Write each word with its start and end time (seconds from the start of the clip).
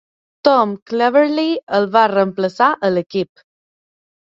Tom 0.47 0.73
Cleverley 0.93 1.53
el 1.81 1.87
va 1.99 2.07
reemplaçar 2.17 2.75
a 2.91 2.95
l'equip. 2.97 3.49